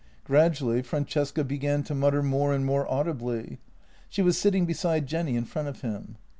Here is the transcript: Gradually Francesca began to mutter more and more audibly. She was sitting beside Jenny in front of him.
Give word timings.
Gradually 0.23 0.81
Francesca 0.81 1.43
began 1.43 1.83
to 1.83 1.93
mutter 1.93 2.23
more 2.23 2.53
and 2.55 2.65
more 2.65 2.91
audibly. 2.91 3.59
She 4.09 4.23
was 4.23 4.35
sitting 4.35 4.65
beside 4.65 5.05
Jenny 5.05 5.35
in 5.35 5.45
front 5.45 5.67
of 5.67 5.81
him. 5.81 6.17